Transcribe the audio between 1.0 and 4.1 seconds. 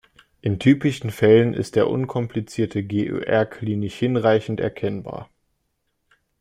Fällen ist der unkomplizierte GÖR klinisch